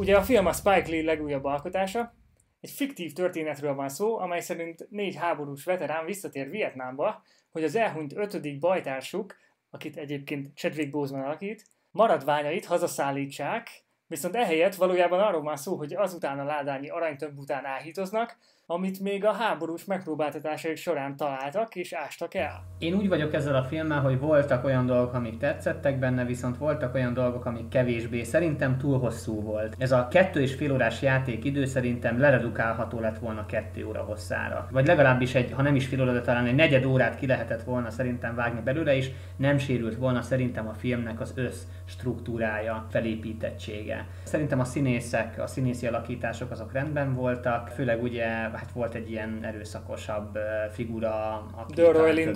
[0.00, 2.14] Ugye a film a Spike Lee legújabb alkotása.
[2.60, 8.16] Egy fiktív történetről van szó, amely szerint négy háborús veterán visszatér Vietnámba, hogy az elhunyt
[8.16, 9.36] ötödik bajtársuk,
[9.70, 13.68] akit egyébként Chadwick Boseman alakít, maradványait hazaszállítsák,
[14.10, 18.36] viszont ehelyett valójában arról van szó, hogy azután a ládányi aranytömb után áhítoznak,
[18.66, 22.64] amit még a háborús megpróbáltatásaik során találtak és ástak el.
[22.78, 26.94] Én úgy vagyok ezzel a filmmel, hogy voltak olyan dolgok, amik tetszettek benne, viszont voltak
[26.94, 28.22] olyan dolgok, amik kevésbé.
[28.22, 29.74] Szerintem túl hosszú volt.
[29.78, 34.68] Ez a kettő és fél órás játékidő szerintem leredukálható lett volna kettő óra hosszára.
[34.70, 37.62] Vagy legalábbis egy, ha nem is fél óra, de talán egy negyed órát ki lehetett
[37.62, 43.99] volna szerintem vágni belőle, is nem sérült volna szerintem a filmnek az össz struktúrája, felépítettsége.
[44.22, 49.38] Szerintem a színészek, a színészi alakítások azok rendben voltak, főleg ugye hát volt egy ilyen
[49.42, 50.38] erőszakosabb
[50.72, 51.74] figura, aki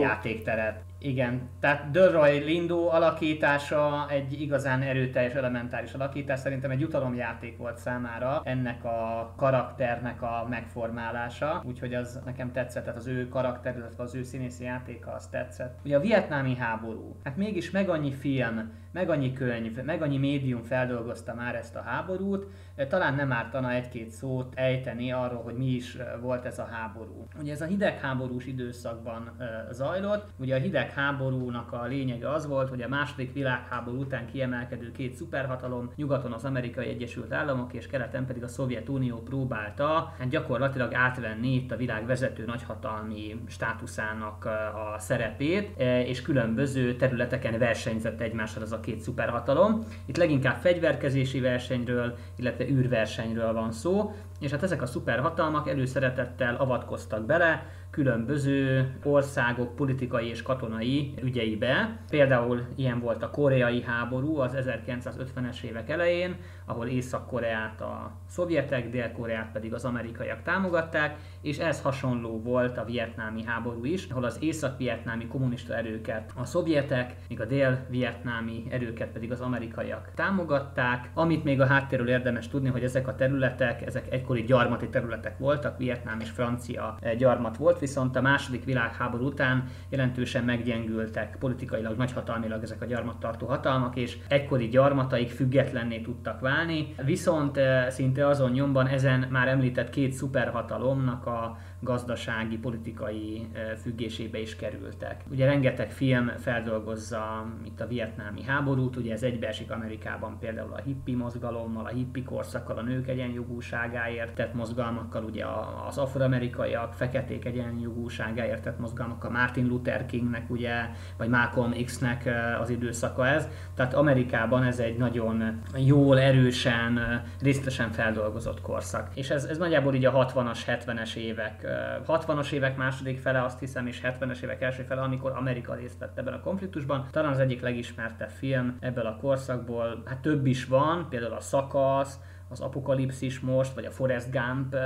[0.00, 0.80] játékteret.
[1.06, 6.38] Igen, tehát Delroy Lindo alakítása egy igazán erőteljes, elementáris alakítás.
[6.38, 12.98] Szerintem egy jutalomjáték volt számára ennek a karakternek a megformálása, úgyhogy az nekem tetszett, tehát
[12.98, 15.78] az ő karakter, illetve az ő színészi játéka az tetszett.
[15.84, 20.62] Ugye a vietnámi háború, hát mégis meg annyi film, meg annyi könyv, meg annyi médium
[20.62, 22.46] feldolgozta már ezt a háborút,
[22.88, 27.26] talán nem ártana egy-két szót ejteni arról, hogy mi is volt ez a háború.
[27.40, 29.36] Ugye ez a hidegháborús időszakban
[29.70, 30.58] zajlott, ugye a
[30.96, 36.44] hidegháborúnak a lényege az volt, hogy a második világháború után kiemelkedő két szuperhatalom, nyugaton az
[36.44, 42.06] Amerikai Egyesült Államok és keleten pedig a Szovjetunió próbálta hát gyakorlatilag átvenni itt a világ
[42.06, 49.84] vezető nagyhatalmi státuszának a szerepét, és különböző területeken versenyzett egymással az a két szuperhatalom.
[50.06, 57.26] Itt leginkább fegyverkezési versenyről, illetve űrversenyről van szó, és hát ezek a szuperhatalmak előszeretettel avatkoztak
[57.26, 61.98] bele különböző országok politikai és katonai ügyeibe.
[62.10, 69.52] Például ilyen volt a koreai háború az 1950-es évek elején, ahol Észak-Koreát a szovjetek, Dél-Koreát
[69.52, 75.26] pedig az amerikaiak támogatták, és ez hasonló volt a vietnámi háború is, ahol az észak-vietnámi
[75.26, 81.10] kommunista erőket a szovjetek, míg a dél-vietnámi erőket pedig az amerikaiak támogatták.
[81.14, 85.78] Amit még a háttérről érdemes tudni, hogy ezek a területek, ezek egykori gyarmati területek voltak,
[85.78, 92.82] Vietnám és Francia gyarmat volt, viszont a második világháború után jelentősen meggyengültek politikailag, nagyhatalmilag ezek
[92.82, 96.94] a gyarmattartó hatalmak, és egykori gyarmataik függetlenné tudtak válni.
[97.04, 103.46] Viszont eh, szinte azon nyomban ezen már említett két szuperhatalomnak a gazdasági, politikai
[103.82, 105.24] függésébe is kerültek.
[105.30, 111.14] Ugye rengeteg film feldolgozza itt a vietnámi háborút, ugye ez egybeesik Amerikában például a hippi
[111.14, 115.44] mozgalommal, a hippi korszakkal, a nők egyenjogúságáért tett mozgalmakkal, ugye
[115.88, 120.74] az afroamerikaiak, feketék egyenjogúságáért tett mozgalmakkal, Martin Luther Kingnek ugye,
[121.16, 122.30] vagy Malcolm X-nek
[122.60, 123.48] az időszaka ez.
[123.74, 129.10] Tehát Amerikában ez egy nagyon jól, erősen, részletesen feldolgozott korszak.
[129.14, 131.66] És ez, ez nagyjából így a 60-as, 70-es évek
[132.06, 136.18] 60-as évek második fele, azt hiszem, és 70-es évek első fele, amikor Amerika részt vett
[136.18, 137.06] ebben a konfliktusban.
[137.10, 142.18] Talán az egyik legismertebb film ebből a korszakból, hát több is van, például a Szakasz,
[142.48, 144.76] az Apokalipszis most, vagy a Forrest Gump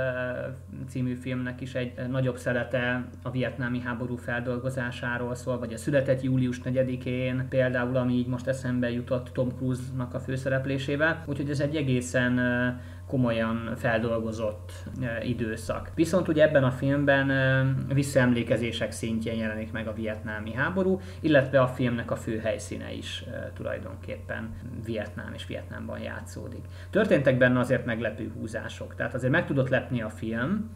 [0.87, 6.61] című filmnek is egy nagyobb szerete a vietnámi háború feldolgozásáról szól, vagy a Született július
[6.63, 11.23] 4-én például, ami így most eszembe jutott Tom Cruise-nak a főszereplésével.
[11.25, 12.39] Úgyhogy ez egy egészen
[13.11, 14.71] komolyan feldolgozott
[15.23, 15.91] időszak.
[15.95, 17.31] Viszont ugye ebben a filmben
[17.93, 23.23] visszaemlékezések szintjén jelenik meg a vietnámi háború, illetve a filmnek a fő helyszíne is
[23.53, 24.49] tulajdonképpen
[24.85, 26.65] Vietnám és Vietnámban játszódik.
[26.89, 30.69] Történtek benne azért meglepő húzások, tehát azért meg tudott lepni a film,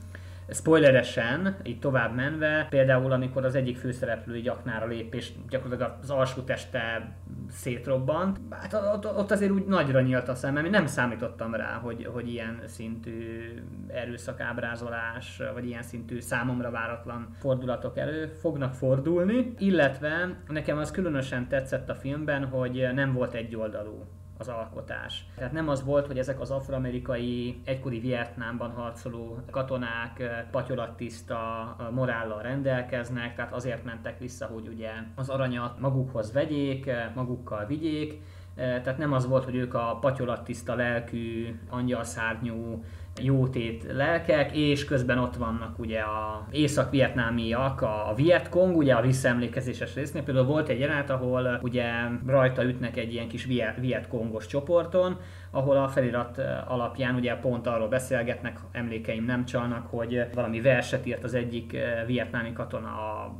[0.49, 6.09] spoileresen, így tovább menve, például amikor az egyik főszereplő így aknára lép, és gyakorlatilag az
[6.09, 7.15] alsó teste
[7.49, 8.73] szétrobbant, hát
[9.03, 13.39] ott, azért úgy nagyra nyílt a szemem, én nem számítottam rá, hogy, hogy ilyen szintű
[13.87, 21.89] erőszakábrázolás, vagy ilyen szintű számomra váratlan fordulatok elő fognak fordulni, illetve nekem az különösen tetszett
[21.89, 24.05] a filmben, hogy nem volt egyoldalú
[24.37, 25.25] az alkotás.
[25.35, 33.35] Tehát nem az volt, hogy ezek az afroamerikai egykori Vietnámban harcoló katonák patyolattiszta morállal rendelkeznek,
[33.35, 38.21] tehát azért mentek vissza, hogy ugye az aranyat magukhoz vegyék, magukkal vigyék,
[38.55, 42.83] tehát nem az volt, hogy ők a patyolattiszta lelkű, angyalszárnyú
[43.21, 50.23] jótét lelkek, és közben ott vannak ugye a észak-vietnámiak, a Vietkong, ugye a visszaemlékezéses résznél.
[50.23, 51.85] Például volt egy jelenet, ahol ugye
[52.27, 53.47] rajta ütnek egy ilyen kis
[53.79, 55.17] Vietkongos csoporton,
[55.51, 61.23] ahol a felirat alapján ugye pont arról beszélgetnek, emlékeim nem csalnak, hogy valami verset írt
[61.23, 63.35] az egyik vietnámi katona a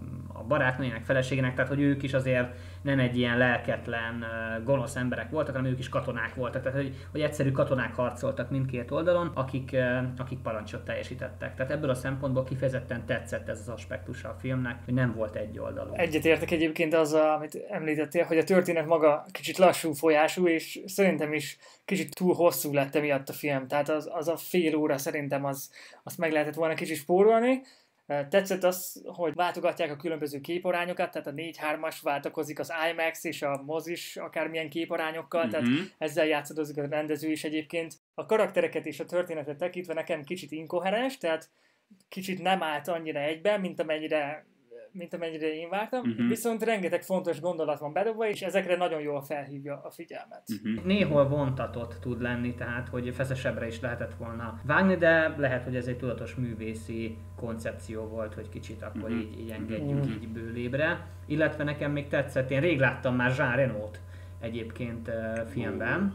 [0.48, 2.48] barátnőjének, feleségének, tehát hogy ők is azért
[2.82, 4.26] nem egy ilyen lelketlen,
[4.64, 8.92] gonosz emberek voltak, hanem ők is katonák voltak, tehát hogy, hogy egyszerű katonák harcoltak mindkét
[8.92, 9.76] oldalon, akik,
[10.18, 11.56] akik parancsot teljesítettek.
[11.56, 15.60] Tehát ebből a szempontból kifejezetten tetszett ez az aspektusa a filmnek, hogy nem volt egy
[15.60, 15.94] oldalú.
[15.94, 21.58] Egyetértek egyébként azzal, amit említettél, hogy a történet maga kicsit lassú folyású, és szerintem is
[21.86, 23.68] kicsit túl hosszú lett emiatt a film.
[23.68, 25.72] Tehát az, az a fél óra szerintem az,
[26.04, 27.62] azt meg lehetett volna kicsit spórolni,
[28.06, 33.63] Tetszett az, hogy váltogatják a különböző képarányokat, tehát a 4-3-as váltakozik az IMAX és a
[33.66, 35.62] mozis akármilyen képarányokkal, uh-huh.
[35.62, 35.86] tehát mhm.
[35.98, 37.94] ezzel játszadozik a rendező is egyébként.
[38.13, 41.50] A karaktereket és a történetet tekintve nekem kicsit inkoherens, tehát
[42.10, 44.46] kicsit nem állt annyira egyben, mint amennyire
[44.98, 46.28] mint amennyire én vártam, uh-huh.
[46.28, 50.44] viszont rengeteg fontos gondolat van bedobva, és ezekre nagyon jól felhívja a figyelmet.
[50.48, 50.86] Uh-huh.
[50.86, 55.88] Néhol vontatott tud lenni, tehát hogy feszesebbre is lehetett volna vágni, de lehet, hogy ez
[55.88, 59.20] egy tudatos művészi koncepció volt, hogy kicsit akkor uh-huh.
[59.20, 60.14] így, így engedjük uh-huh.
[60.14, 61.08] így bőlébre.
[61.26, 64.00] Illetve nekem még tetszett, én rég láttam már Jean Reno-t
[64.40, 66.14] egyébként uh, filmben,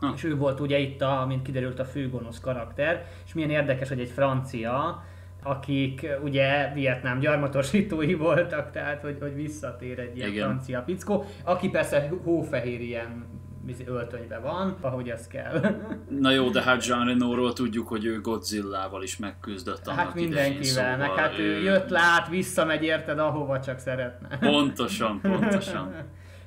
[0.00, 0.16] uh-huh.
[0.16, 4.00] és ő volt ugye itt, a, mint kiderült, a főgonosz karakter, és milyen érdekes, hogy
[4.00, 5.04] egy francia,
[5.44, 10.48] akik ugye Vietnám gyarmatosítói voltak, tehát hogy, hogy visszatér egy ilyen Igen.
[10.48, 13.34] francia pickó, aki persze hófehér ilyen
[13.86, 15.60] öltönybe van, ahogy az kell.
[16.20, 20.50] Na jó, de hát Jean Reno-ról tudjuk, hogy ő Godzilla-val is megküzdött annak Hát mindenkivel,
[20.50, 24.38] idején, szóval hát ő jött, lát, visszamegy érted, ahova csak szeretne.
[24.50, 25.94] Pontosan, pontosan.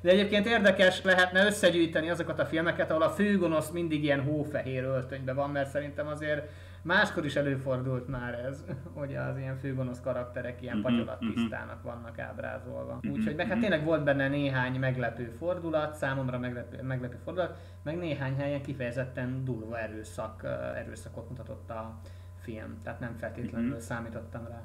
[0.00, 5.34] De egyébként érdekes lehetne összegyűjteni azokat a filmeket, ahol a főgonosz mindig ilyen hófehér öltönyben
[5.34, 6.50] van, mert szerintem azért
[6.82, 8.64] Máskor is előfordult már ez,
[8.98, 12.94] hogy az ilyen főgonosz karakterek ilyen uh-huh, patyolattisztának vannak ábrázolva.
[12.94, 13.64] Uh-huh, Úgyhogy meg hát mhm.
[13.64, 19.78] tényleg volt benne néhány meglepő fordulat, számomra meglepő, meglepő fordulat, meg néhány helyen kifejezetten durva
[19.78, 20.44] erőszak,
[20.76, 22.00] erőszakot mutatott a
[22.40, 23.82] film, tehát nem feltétlenül uh-huh.
[23.82, 24.62] számítottam rá.